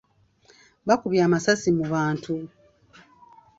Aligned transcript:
Bakubye 0.87 1.21
amasasi 1.27 1.69
mu 1.77 1.85
bantu. 1.93 2.31